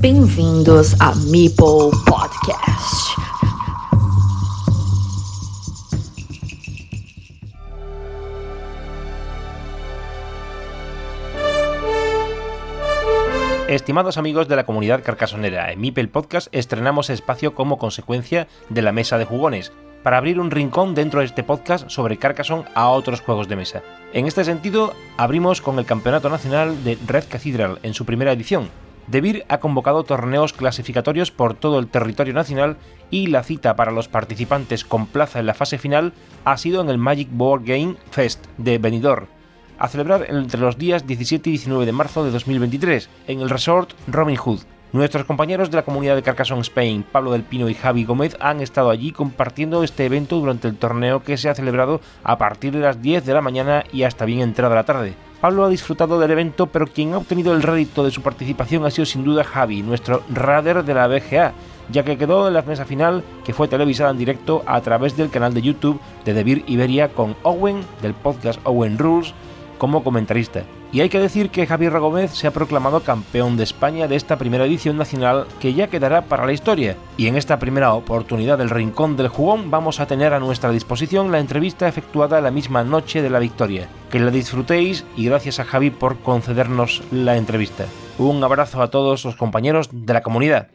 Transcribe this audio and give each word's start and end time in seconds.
Bem-vindos 0.00 0.96
a 0.98 1.14
Meeple 1.30 1.90
Podcast. 2.06 3.18
Estimados 13.68 14.16
amigos 14.16 14.48
de 14.48 14.56
la 14.56 14.64
comunidad 14.64 15.02
carcasonera, 15.04 15.70
en 15.70 15.82
Meeple 15.82 16.08
Podcast 16.08 16.48
estrenamos 16.52 17.10
espacio 17.10 17.54
como 17.54 17.76
consecuencia 17.76 18.48
de 18.70 18.80
la 18.80 18.92
mesa 18.92 19.18
de 19.18 19.26
jugones, 19.26 19.70
para 20.02 20.16
abrir 20.16 20.40
un 20.40 20.50
rincón 20.50 20.94
dentro 20.94 21.20
de 21.20 21.26
este 21.26 21.42
podcast 21.42 21.90
sobre 21.90 22.16
Carcassonne 22.16 22.64
a 22.74 22.88
otros 22.88 23.20
juegos 23.20 23.48
de 23.48 23.56
mesa. 23.56 23.82
En 24.14 24.26
este 24.26 24.44
sentido, 24.44 24.94
abrimos 25.18 25.60
con 25.60 25.78
el 25.78 25.84
Campeonato 25.84 26.30
Nacional 26.30 26.84
de 26.84 26.96
Red 27.06 27.24
Cathedral 27.28 27.80
en 27.82 27.92
su 27.92 28.06
primera 28.06 28.32
edición. 28.32 28.70
Debir 29.10 29.44
ha 29.48 29.58
convocado 29.58 30.04
torneos 30.04 30.52
clasificatorios 30.52 31.32
por 31.32 31.54
todo 31.54 31.80
el 31.80 31.88
territorio 31.88 32.32
nacional 32.32 32.76
y 33.10 33.26
la 33.26 33.42
cita 33.42 33.74
para 33.74 33.90
los 33.90 34.06
participantes 34.06 34.84
con 34.84 35.06
plaza 35.06 35.40
en 35.40 35.46
la 35.46 35.54
fase 35.54 35.78
final 35.78 36.12
ha 36.44 36.56
sido 36.56 36.80
en 36.80 36.90
el 36.90 36.98
Magic 36.98 37.28
Board 37.32 37.64
Game 37.64 37.96
Fest 38.12 38.46
de 38.56 38.78
Benidorm, 38.78 39.26
a 39.80 39.88
celebrar 39.88 40.26
entre 40.28 40.60
los 40.60 40.78
días 40.78 41.08
17 41.08 41.50
y 41.50 41.52
19 41.54 41.86
de 41.86 41.92
marzo 41.92 42.24
de 42.24 42.30
2023 42.30 43.08
en 43.26 43.40
el 43.40 43.50
resort 43.50 43.94
Robin 44.06 44.36
Hood, 44.36 44.60
Nuestros 44.92 45.24
compañeros 45.24 45.70
de 45.70 45.76
la 45.76 45.84
comunidad 45.84 46.16
de 46.16 46.22
Carcassonne 46.22 46.62
Spain, 46.62 47.04
Pablo 47.04 47.30
del 47.30 47.44
Pino 47.44 47.68
y 47.68 47.74
Javi 47.74 48.04
Gómez, 48.04 48.36
han 48.40 48.60
estado 48.60 48.90
allí 48.90 49.12
compartiendo 49.12 49.84
este 49.84 50.04
evento 50.04 50.40
durante 50.40 50.66
el 50.66 50.76
torneo 50.76 51.22
que 51.22 51.36
se 51.36 51.48
ha 51.48 51.54
celebrado 51.54 52.00
a 52.24 52.38
partir 52.38 52.72
de 52.72 52.80
las 52.80 53.00
10 53.00 53.24
de 53.24 53.32
la 53.32 53.40
mañana 53.40 53.84
y 53.92 54.02
hasta 54.02 54.24
bien 54.24 54.40
entrada 54.40 54.74
la 54.74 54.82
tarde. 54.82 55.14
Pablo 55.40 55.64
ha 55.64 55.68
disfrutado 55.68 56.18
del 56.18 56.32
evento, 56.32 56.66
pero 56.66 56.88
quien 56.88 57.14
ha 57.14 57.18
obtenido 57.18 57.54
el 57.54 57.62
rédito 57.62 58.02
de 58.02 58.10
su 58.10 58.20
participación 58.20 58.84
ha 58.84 58.90
sido 58.90 59.06
sin 59.06 59.22
duda 59.22 59.44
Javi, 59.44 59.82
nuestro 59.82 60.24
radar 60.28 60.84
de 60.84 60.94
la 60.94 61.06
BGA, 61.06 61.52
ya 61.92 62.02
que 62.02 62.18
quedó 62.18 62.48
en 62.48 62.54
la 62.54 62.62
mesa 62.62 62.84
final 62.84 63.22
que 63.44 63.54
fue 63.54 63.68
televisada 63.68 64.10
en 64.10 64.18
directo 64.18 64.64
a 64.66 64.80
través 64.80 65.16
del 65.16 65.30
canal 65.30 65.54
de 65.54 65.62
YouTube 65.62 66.00
de 66.24 66.34
Debir 66.34 66.64
Iberia 66.66 67.10
con 67.10 67.36
Owen 67.44 67.84
del 68.02 68.14
podcast 68.14 68.58
Owen 68.64 68.98
Rules 68.98 69.34
como 69.78 70.02
comentarista. 70.02 70.64
Y 70.92 71.00
hay 71.00 71.08
que 71.08 71.20
decir 71.20 71.50
que 71.50 71.66
Javier 71.66 71.98
Gómez 72.00 72.32
se 72.32 72.48
ha 72.48 72.50
proclamado 72.50 73.00
campeón 73.00 73.56
de 73.56 73.62
España 73.62 74.08
de 74.08 74.16
esta 74.16 74.38
primera 74.38 74.64
edición 74.64 74.96
nacional 74.96 75.46
que 75.60 75.72
ya 75.72 75.86
quedará 75.86 76.22
para 76.22 76.46
la 76.46 76.52
historia. 76.52 76.96
Y 77.16 77.28
en 77.28 77.36
esta 77.36 77.60
primera 77.60 77.94
oportunidad 77.94 78.58
del 78.58 78.70
Rincón 78.70 79.16
del 79.16 79.28
Jugón 79.28 79.70
vamos 79.70 80.00
a 80.00 80.06
tener 80.06 80.32
a 80.32 80.40
nuestra 80.40 80.72
disposición 80.72 81.30
la 81.30 81.38
entrevista 81.38 81.86
efectuada 81.86 82.40
la 82.40 82.50
misma 82.50 82.82
noche 82.82 83.22
de 83.22 83.30
la 83.30 83.38
victoria. 83.38 83.88
Que 84.10 84.18
la 84.18 84.32
disfrutéis 84.32 85.04
y 85.16 85.26
gracias 85.26 85.60
a 85.60 85.64
Javi 85.64 85.90
por 85.90 86.18
concedernos 86.18 87.02
la 87.12 87.36
entrevista. 87.36 87.84
Un 88.18 88.42
abrazo 88.42 88.82
a 88.82 88.90
todos 88.90 89.24
los 89.24 89.36
compañeros 89.36 89.88
de 89.92 90.12
la 90.12 90.22
comunidad. 90.22 90.68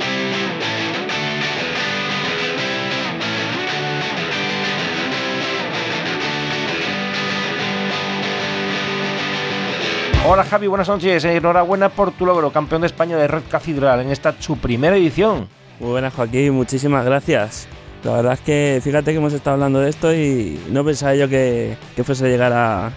Hola 10.27 10.43
Javi, 10.43 10.65
buenas 10.65 10.89
noches. 10.89 11.23
Enhorabuena 11.23 11.89
por 11.89 12.11
tu 12.11 12.25
logro, 12.25 12.49
campeón 12.49 12.81
de 12.81 12.87
España 12.87 13.15
de 13.15 13.27
Red 13.27 13.43
Cathedral 13.47 13.99
en 13.99 14.09
esta 14.09 14.33
su 14.39 14.57
primera 14.57 14.97
edición. 14.97 15.47
Muy 15.79 15.91
buenas 15.91 16.15
Joaquín, 16.15 16.51
muchísimas 16.53 17.05
gracias. 17.05 17.67
La 18.03 18.13
verdad 18.13 18.33
es 18.33 18.39
que 18.39 18.81
fíjate 18.83 19.11
que 19.11 19.17
hemos 19.17 19.33
estado 19.33 19.53
hablando 19.53 19.79
de 19.81 19.91
esto 19.91 20.11
y 20.11 20.59
no 20.71 20.83
pensaba 20.83 21.13
yo 21.13 21.29
que, 21.29 21.77
fuese 22.03 22.25
a 22.25 22.27
llegar 22.27 22.51
a, 22.53 22.91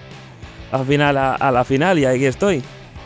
final, 0.87 1.19
a, 1.19 1.51
la 1.53 1.65
final 1.65 1.99
y 1.99 2.07
aquí 2.07 2.25
estoy. 2.25 2.63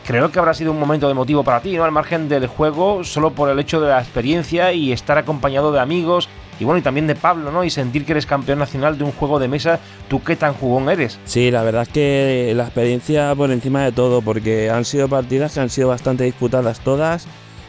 Creo 0.06 0.30
que 0.30 0.38
habrá 0.38 0.54
sido 0.54 0.70
un 0.70 0.78
momento 0.78 1.08
de 1.08 1.14
motivo 1.14 1.42
para 1.42 1.60
ti, 1.60 1.76
¿no? 1.76 1.82
Al 1.82 1.90
margen 1.90 2.28
del 2.28 2.46
juego, 2.46 3.02
solo 3.02 3.32
por 3.32 3.48
el 3.50 3.58
hecho 3.58 3.80
de 3.80 3.88
la 3.88 4.00
experiencia 4.00 4.72
y 4.72 4.92
estar 4.92 5.18
acompañado 5.18 5.72
de 5.72 5.80
amigos 5.80 6.28
y 6.62 6.64
bueno, 6.64 6.78
y 6.78 6.82
también 6.82 7.08
de 7.08 7.16
Pablo, 7.16 7.50
¿no? 7.50 7.64
Y 7.64 7.70
sentir 7.70 8.04
que 8.04 8.12
eres 8.12 8.24
campeón 8.24 8.60
nacional 8.60 8.96
de 8.96 9.02
un 9.02 9.10
juego 9.10 9.40
de 9.40 9.48
mesa, 9.48 9.80
¿tú 10.06 10.22
qué 10.22 10.36
tan 10.36 10.54
jugón 10.54 10.88
eres? 10.88 11.18
Sí, 11.24 11.50
la 11.50 11.64
verdad 11.64 11.82
es 11.82 11.88
que 11.88 12.52
la 12.54 12.62
experiencia 12.62 13.34
por 13.34 13.50
encima 13.50 13.82
de 13.82 13.90
todo, 13.90 14.22
porque 14.22 14.70
han 14.70 14.84
sido 14.84 15.08
partidas 15.08 15.54
que 15.54 15.58
han 15.58 15.70
sido 15.70 15.88
bastante 15.88 16.22
disputadas 16.22 16.78
todas. 16.78 17.26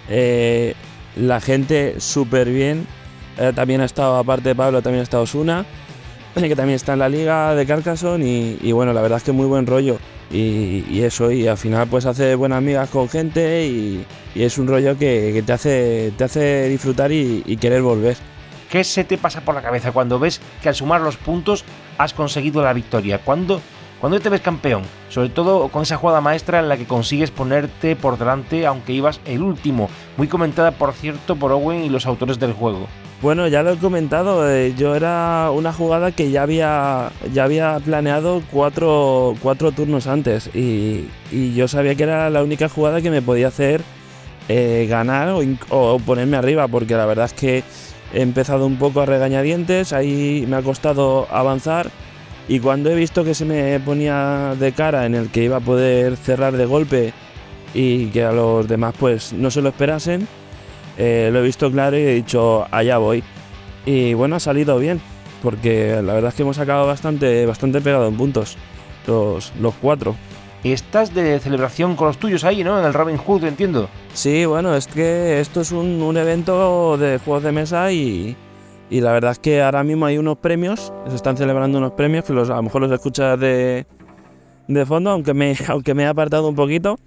Eh, 0.10 0.76
la 1.16 1.42
gente 1.42 1.96
súper 2.00 2.52
bien. 2.52 2.86
Eh, 3.40 3.52
también 3.56 3.82
ha 3.82 3.86
estado, 3.86 4.16
aparte 4.16 4.50
de 4.50 4.56
Pablo, 4.56 4.84
también 4.84 5.00
ha 5.00 5.04
estado 5.04 5.24
Osuna, 5.24 5.66
que 6.36 6.56
también 6.56 6.76
está 6.76 6.94
en 6.94 7.00
la 7.00 7.10
liga 7.10 7.56
de 7.56 7.66
Carcassonne. 7.66 8.60
Y, 8.62 8.72
bueno, 8.74 8.94
la 8.94 9.02
verdad 9.02 9.18
es 9.18 9.24
que 9.24 9.32
muy 9.32 9.48
buen 9.48 9.66
rollo. 9.66 9.98
Y, 10.32 11.02
eso, 11.02 11.32
y 11.32 11.48
al 11.48 11.58
final 11.58 11.88
pues 11.88 12.06
hace 12.06 12.36
buenas 12.36 12.60
amigas 12.60 12.90
con 12.90 13.10
gente 13.10 13.66
y, 13.66 14.06
es 14.36 14.60
un 14.60 14.68
rollo 14.68 14.98
que, 15.00 15.44
te, 15.44 15.52
hace, 15.52 16.14
te 16.16 16.24
hace 16.24 16.70
disfrutar 16.70 17.12
y 17.12 17.58
querer 17.60 17.82
volver. 17.82 18.18
¿Qué 18.74 18.84
se 18.84 19.04
te 19.04 19.20
pasa 19.20 19.42
por 19.42 19.54
la 19.54 19.62
cabeza 19.62 19.92
cuando 19.92 20.18
ves 20.18 20.42
que 20.64 20.68
al 20.68 20.74
sumar 20.74 21.00
los 21.00 21.16
puntos 21.16 21.64
has 22.00 22.12
conseguido 22.16 22.64
la 22.64 22.74
victoria? 22.74 23.20
¿Cuándo, 23.20 23.62
cuando 24.02 24.20
te 24.20 24.30
ves 24.30 24.42
campeón? 24.42 24.82
Sobre 25.10 25.30
todo 25.30 25.68
con 25.68 25.84
esa 25.84 25.98
jugada 25.98 26.22
maestra 26.22 26.58
en 26.58 26.68
la 26.70 26.76
que 26.76 26.88
consigues 26.88 27.30
ponerte 27.30 27.96
por 27.96 28.18
delante 28.18 28.66
aunque 28.66 28.94
ibas 28.94 29.22
el 29.26 29.44
último. 29.44 29.92
Muy 30.18 30.28
comentada, 30.28 30.72
por 30.72 30.94
cierto, 30.94 31.36
por 31.36 31.52
Owen 31.52 31.84
y 31.84 31.90
los 31.90 32.08
autores 32.08 32.40
del 32.40 32.54
juego. 32.54 32.88
Bueno, 33.22 33.48
ya 33.48 33.62
lo 33.62 33.74
he 33.74 33.78
comentado, 33.78 34.50
eh, 34.50 34.74
yo 34.76 34.96
era 34.96 35.52
una 35.52 35.72
jugada 35.72 36.12
que 36.12 36.32
ya 36.32 36.42
había, 36.42 37.12
ya 37.32 37.44
había 37.44 37.80
planeado 37.80 38.42
cuatro, 38.52 39.36
turnos 39.76 40.08
antes 40.08 40.50
y, 40.56 41.10
yo 41.32 41.68
sabía 41.68 41.94
que 41.94 42.02
era 42.02 42.32
la 42.32 42.42
única 42.42 42.70
jugada 42.70 43.04
que 43.04 43.12
me 43.12 43.22
podía 43.22 43.50
hacer 43.50 43.84
eh, 44.50 44.88
ganar 44.90 45.30
o, 45.30 45.44
o, 45.70 46.00
ponerme 46.00 46.38
arriba, 46.38 46.68
porque 46.68 46.96
la 46.96 47.06
verdad 47.06 47.26
es 47.26 47.34
que 47.34 47.64
He 48.14 48.22
empezado 48.22 48.66
un 48.66 48.78
poco 48.78 49.02
a 49.02 49.06
regañadientes, 49.06 49.92
ahí 49.92 50.46
me 50.48 50.58
ha 50.58 50.62
costado 50.62 51.28
avanzar 51.32 51.90
y 52.48 52.60
cuando 52.60 52.92
he 52.92 52.96
visto 52.96 53.24
que 53.24 53.34
se 53.34 53.46
me 53.46 53.80
ponía 53.80 54.56
de 54.60 54.72
cara 54.74 55.06
en 55.06 55.16
el 55.16 55.30
que 55.30 55.44
iba 55.44 55.58
a 55.58 55.62
poder 55.62 56.18
cerrar 56.18 56.56
de 56.56 56.66
golpe 56.66 57.14
y 57.74 58.08
que 58.08 58.24
a 58.24 58.32
los 58.32 58.68
demás 58.68 58.94
pues 59.00 59.34
no 59.34 59.50
se 59.50 59.62
lo 59.62 59.70
esperasen, 59.70 60.28
eh, 60.98 61.30
lo 61.32 61.40
he 61.40 61.42
visto 61.42 61.72
claro 61.72 61.98
y 61.98 62.02
he 62.02 62.14
dicho 62.14 62.68
allá 62.70 62.98
voy. 62.98 63.24
Y 63.86 64.14
bueno, 64.14 64.36
ha 64.36 64.40
salido 64.40 64.78
bien, 64.78 65.02
porque 65.42 66.02
la 66.04 66.14
verdad 66.14 66.30
es 66.30 66.36
que 66.36 66.44
hemos 66.44 66.60
acabado 66.60 66.88
bastante, 66.88 67.46
bastante 67.46 67.82
pegado 67.82 68.08
en 68.08 68.16
puntos, 68.16 68.58
los, 69.08 69.52
los 69.60 69.74
cuatro. 69.76 70.16
Estás 70.64 71.14
de 71.14 71.40
celebración 71.40 71.98
con 71.98 72.08
los 72.08 72.18
tuyos 72.18 72.46
ahí, 72.46 72.64
¿no? 72.64 72.80
En 72.80 72.86
el 72.86 72.94
Robin 72.94 73.18
Hood, 73.18 73.44
entiendo. 73.44 73.90
Sí, 74.14 74.46
bueno, 74.46 74.76
es 74.76 74.88
que 74.88 75.42
esto 75.42 75.60
es 75.60 75.74
un, 75.74 76.16
evento 76.16 76.98
de 76.98 77.18
juegos 77.18 77.44
de 77.44 77.52
mesa 77.52 77.92
y, 77.92 78.38
la 78.90 79.12
verdad 79.12 79.32
es 79.32 79.40
que 79.40 79.62
ahora 79.62 79.84
mismo 79.84 80.06
hay 80.06 80.18
unos 80.18 80.38
premios, 80.38 80.94
se 81.10 81.16
están 81.16 81.36
celebrando 81.36 81.80
unos 81.80 81.92
premios 81.94 82.24
que 82.24 82.32
los, 82.32 82.50
a 82.50 82.56
lo 82.56 82.64
mejor 82.64 82.84
los 82.84 82.92
escuchas 82.94 83.38
de, 83.38 83.86
fondo, 84.88 85.10
aunque 85.10 85.34
me, 85.34 85.54
aunque 85.68 85.94
me 85.94 86.04
he 86.04 86.08
apartado 86.08 86.48
un 86.48 86.56
poquito. 86.56 86.98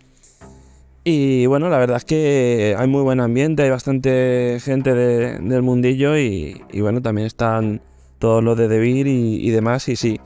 Y 1.03 1.47
bueno, 1.47 1.71
la 1.71 1.79
verdad 1.79 1.97
es 1.97 2.05
que 2.05 2.75
hay 2.77 2.89
muy 2.89 3.03
buen 3.03 3.21
ambiente, 3.21 3.63
hay 3.63 3.71
bastante 3.71 4.59
gente 4.61 4.93
del 4.93 5.63
mundillo 5.63 6.19
y, 6.19 6.61
bueno, 6.75 7.01
también 7.01 7.27
están 7.27 7.81
todos 8.19 8.45
los 8.45 8.59
de 8.59 8.69
Debir 8.69 9.07
y, 9.07 9.37
y 9.37 9.51
demás. 9.51 9.89
Y 9.89 9.97
sí, 9.97 10.21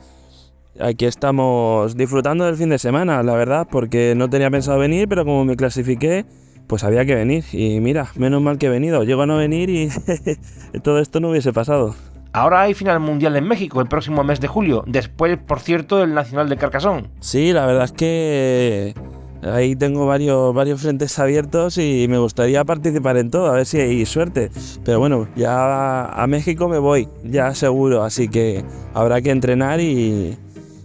aquí 0.79 1.05
estamos 1.05 1.95
disfrutando 1.95 2.45
del 2.45 2.55
fin 2.55 2.69
de 2.69 2.79
semana, 2.79 3.21
la 3.23 3.35
verdad, 3.35 3.67
porque 3.69 4.13
no 4.15 4.29
tenía 4.29 4.49
pensado 4.49 4.79
venir, 4.79 5.07
pero 5.07 5.25
como 5.25 5.45
me 5.45 5.55
clasifiqué, 5.55 6.25
pues 6.67 6.83
había 6.83 7.05
que 7.05 7.15
venir. 7.15 7.43
Y 7.51 7.79
mira, 7.79 8.07
menos 8.15 8.41
mal 8.41 8.57
que 8.57 8.67
he 8.67 8.69
venido. 8.69 9.03
Llego 9.03 9.23
a 9.23 9.25
no 9.25 9.37
venir 9.37 9.69
y 9.69 9.89
todo 10.83 10.99
esto 10.99 11.19
no 11.19 11.29
hubiese 11.29 11.51
pasado. 11.51 11.95
Ahora 12.33 12.61
hay 12.61 12.73
final 12.73 13.01
mundial 13.01 13.35
en 13.35 13.45
México 13.45 13.81
el 13.81 13.87
próximo 13.87 14.23
mes 14.23 14.39
de 14.39 14.47
julio, 14.47 14.85
después, 14.87 15.37
por 15.37 15.59
cierto, 15.59 15.97
del 15.97 16.13
Nacional 16.13 16.47
de 16.47 16.55
Carcasón. 16.55 17.09
Sí, 17.19 17.51
la 17.51 17.65
verdad 17.65 17.83
es 17.83 17.91
que 17.91 18.95
ahí 19.43 19.75
tengo 19.75 20.05
varios, 20.05 20.53
varios 20.53 20.81
frentes 20.81 21.19
abiertos 21.19 21.77
y 21.77 22.05
me 22.07 22.17
gustaría 22.19 22.63
participar 22.63 23.17
en 23.17 23.31
todo, 23.31 23.47
a 23.47 23.55
ver 23.55 23.65
si 23.65 23.79
hay 23.79 24.05
suerte. 24.05 24.49
Pero 24.85 24.99
bueno, 24.99 25.27
ya 25.35 26.05
a 26.05 26.25
México 26.27 26.69
me 26.69 26.79
voy, 26.79 27.09
ya 27.25 27.53
seguro, 27.53 28.01
así 28.01 28.29
que 28.29 28.63
habrá 28.93 29.21
que 29.21 29.31
entrenar 29.31 29.81
y, 29.81 30.37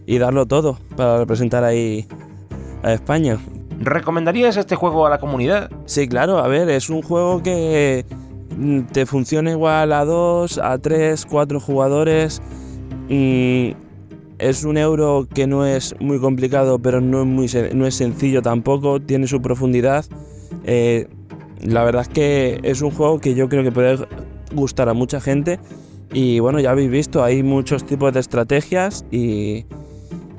y 0.07 0.19
darlo 0.19 0.47
todo 0.47 0.79
para 0.97 1.19
representar 1.19 1.65
ahí 1.65 2.07
a 2.83 2.93
España. 2.93 3.39
¿Recomendarías 3.81 4.57
este 4.57 4.77
juego 4.77 5.07
a 5.07 5.11
la 5.11 5.19
comunidad? 5.19 5.71
Sí, 5.85 6.09
claro, 6.09 6.39
a 6.39 6.49
ver, 6.49 6.71
es 6.71 6.89
un 6.89 7.03
juego 7.03 7.43
que 7.43 8.07
mm, 8.57 8.83
te 8.93 9.05
funciona 9.05 9.51
igual 9.51 9.93
a 9.93 10.05
dos, 10.05 10.59
a 10.59 10.79
tres, 10.79 11.27
cuatro 11.27 11.61
jugadores. 11.61 12.41
Y 13.09 13.75
es 14.39 14.65
un 14.65 14.79
euro 14.79 15.27
que 15.33 15.47
no 15.47 15.67
es 15.67 15.95
muy 16.01 16.19
complicado, 16.21 16.79
pero 16.79 17.01
no 17.01 17.23
es, 17.23 17.27
muy, 17.27 17.51
no 17.75 17.87
es 17.87 17.95
sencillo 17.95 18.41
tampoco, 18.41 19.01
tiene 19.01 19.27
su 19.27 19.43
profundidad. 19.43 20.07
Eh, 20.65 21.09
la 21.63 21.85
verdad 21.85 22.03
es 22.03 22.09
que 22.09 22.61
es 22.63 22.81
un 22.81 22.91
juego 22.91 23.21
que 23.21 23.35
yo 23.35 23.49
creo 23.49 23.63
que 23.63 23.73
puede 23.73 23.99
gustar 24.55 24.89
a 24.89 24.95
mucha 24.95 25.21
gente. 25.21 25.59
Y 26.13 26.39
bueno, 26.39 26.61
ya 26.61 26.71
habéis 26.71 26.91
visto, 26.91 27.25
hay 27.25 27.43
muchos 27.43 27.85
tipos 27.85 28.13
de 28.13 28.21
estrategias 28.21 29.05
y, 29.11 29.67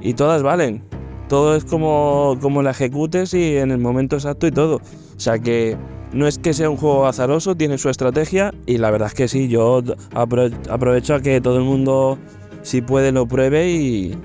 y 0.07 0.13
todas 0.13 0.42
valen. 0.42 0.83
Todo 1.27 1.57
es 1.57 1.65
como, 1.65 2.38
como 2.42 2.62
la 2.62 2.71
ejecutes 2.71 3.33
y 3.33 3.57
en 3.57 3.71
el 3.71 3.77
momento 3.77 4.15
exacto 4.15 4.48
y 4.48 4.51
todo. 4.51 4.77
O 4.77 5.19
sea 5.19 5.38
que 5.38 5.75
no 6.13 6.27
es 6.27 6.39
que 6.39 6.54
sea 6.54 6.69
un 6.69 6.77
juego 6.77 7.07
azaroso, 7.07 7.57
tiene 7.57 7.77
su 7.77 7.89
estrategia 7.89 8.54
y 8.65 8.77
la 8.77 8.89
verdad 8.89 9.09
es 9.09 9.13
que 9.13 9.27
sí, 9.27 9.50
yo 9.50 9.83
aprovecho 10.13 11.13
a 11.13 11.19
que 11.19 11.42
todo 11.42 11.57
el 11.57 11.65
mundo, 11.65 12.18
si 12.62 12.81
puede, 12.81 13.12
lo 13.12 13.27
pruebe 13.27 13.69
y, 13.69 14.18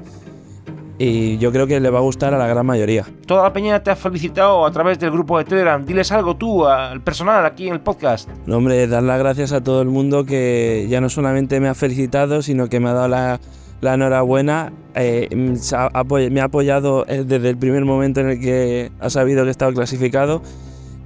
y 0.98 1.36
yo 1.38 1.50
creo 1.50 1.66
que 1.66 1.80
le 1.80 1.90
va 1.90 1.98
a 1.98 2.02
gustar 2.02 2.32
a 2.32 2.38
la 2.38 2.46
gran 2.46 2.64
mayoría. 2.64 3.04
Toda 3.26 3.42
la 3.42 3.52
peña 3.52 3.82
te 3.82 3.90
ha 3.90 3.96
felicitado 3.96 4.64
a 4.64 4.70
través 4.70 5.00
del 5.00 5.10
grupo 5.10 5.36
de 5.36 5.44
Telegram. 5.46 5.84
Diles 5.84 6.12
algo 6.12 6.36
tú 6.36 6.64
al 6.64 7.00
personal 7.00 7.44
aquí 7.44 7.66
en 7.66 7.72
el 7.72 7.80
podcast. 7.80 8.28
No, 8.46 8.58
hombre, 8.58 8.86
dar 8.86 9.02
las 9.02 9.18
gracias 9.18 9.50
a 9.50 9.64
todo 9.64 9.82
el 9.82 9.88
mundo 9.88 10.24
que 10.24 10.86
ya 10.88 11.00
no 11.00 11.08
solamente 11.08 11.58
me 11.58 11.66
ha 11.66 11.74
felicitado, 11.74 12.40
sino 12.40 12.68
que 12.68 12.78
me 12.78 12.90
ha 12.90 12.92
dado 12.92 13.08
la, 13.08 13.40
enhorabuena. 13.82 14.72
Eh, 14.94 15.28
me 16.30 16.40
ha 16.40 16.44
apoyado 16.44 17.04
eh, 17.08 17.24
desde 17.26 17.50
el 17.50 17.56
primer 17.56 17.84
momento 17.84 18.20
en 18.20 18.30
el 18.30 18.40
que 18.40 18.92
ha 19.00 19.10
sabido 19.10 19.44
que 19.44 19.50
estaba 19.50 19.72
clasificado. 19.72 20.42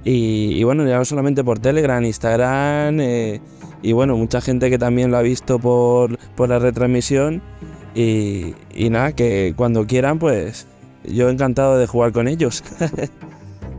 Y, 0.09 0.63
bueno, 0.63 0.87
ya 0.87 0.97
no 0.97 1.03
solamente 1.03 1.43
por 1.43 1.59
Telegram, 1.59 2.01
Instagram 2.01 3.01
eh, 3.01 3.41
y 3.81 3.91
bueno, 3.91 4.15
mucha 4.15 4.39
gente 4.39 4.69
que 4.69 4.77
también 4.77 5.11
lo 5.11 5.17
ha 5.17 5.21
visto 5.21 5.59
por, 5.59 6.17
la 6.47 6.59
retransmisión 6.59 7.41
y, 7.93 8.53
nada, 8.89 9.11
que 9.11 9.53
cuando 9.57 9.85
quieran, 9.85 10.17
pues 10.17 10.65
yo 11.03 11.27
encantado 11.29 11.77
de 11.77 11.87
jugar 11.87 12.13
con 12.13 12.27
ellos. 12.27 12.63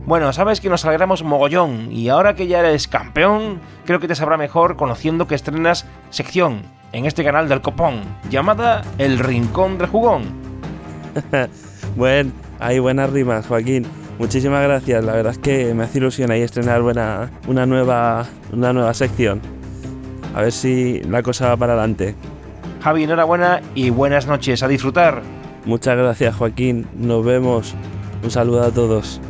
Bueno, 0.05 0.33
sabes 0.33 0.59
que 0.59 0.69
nos 0.69 0.85
alegramos 0.85 1.23
mogollón 1.23 1.91
y 1.91 2.09
ahora 2.09 2.33
que 2.33 2.47
ya 2.47 2.61
eres 2.61 2.87
campeón, 2.87 3.59
creo 3.85 3.99
que 3.99 4.07
te 4.07 4.15
sabrá 4.15 4.37
mejor 4.37 4.75
conociendo 4.75 5.27
que 5.27 5.35
estrenas 5.35 5.85
sección 6.09 6.63
en 6.91 7.05
este 7.05 7.23
canal 7.23 7.47
del 7.49 7.61
Copón, 7.61 8.01
llamada 8.29 8.83
El 8.97 9.19
Rincón 9.19 9.77
del 9.77 9.87
Jugón. 9.87 10.23
bueno, 11.95 12.31
hay 12.59 12.79
buenas 12.79 13.09
rimas, 13.11 13.45
Joaquín. 13.47 13.85
Muchísimas 14.17 14.63
gracias, 14.63 15.03
la 15.03 15.13
verdad 15.13 15.31
es 15.31 15.37
que 15.37 15.73
me 15.73 15.83
hace 15.83 15.99
ilusión 15.99 16.29
ahí 16.31 16.41
estrenar 16.41 16.81
buena, 16.81 17.31
una, 17.47 17.65
nueva, 17.65 18.25
una 18.51 18.73
nueva 18.73 18.93
sección. 18.93 19.41
A 20.35 20.41
ver 20.41 20.51
si 20.51 21.01
la 21.03 21.23
cosa 21.23 21.49
va 21.49 21.57
para 21.57 21.73
adelante. 21.73 22.15
Javi, 22.81 23.03
enhorabuena 23.03 23.61
y 23.75 23.89
buenas 23.89 24.27
noches. 24.27 24.63
A 24.63 24.67
disfrutar. 24.67 25.21
Muchas 25.65 25.97
gracias, 25.97 26.35
Joaquín. 26.35 26.87
Nos 26.95 27.25
vemos. 27.25 27.75
Un 28.23 28.31
saludo 28.31 28.63
a 28.63 28.71
todos. 28.71 29.21